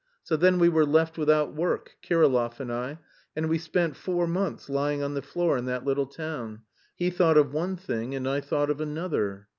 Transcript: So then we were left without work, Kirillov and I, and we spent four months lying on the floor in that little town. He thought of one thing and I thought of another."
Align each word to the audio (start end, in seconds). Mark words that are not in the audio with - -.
So 0.23 0.35
then 0.35 0.57
we 0.57 0.67
were 0.67 0.83
left 0.83 1.19
without 1.19 1.53
work, 1.53 1.95
Kirillov 2.01 2.59
and 2.59 2.73
I, 2.73 2.97
and 3.35 3.47
we 3.47 3.59
spent 3.59 3.95
four 3.95 4.25
months 4.25 4.67
lying 4.67 5.03
on 5.03 5.13
the 5.13 5.21
floor 5.21 5.57
in 5.57 5.65
that 5.65 5.85
little 5.85 6.07
town. 6.07 6.63
He 6.95 7.11
thought 7.11 7.37
of 7.37 7.53
one 7.53 7.75
thing 7.75 8.15
and 8.15 8.27
I 8.27 8.41
thought 8.41 8.71
of 8.71 8.81
another." 8.81 9.47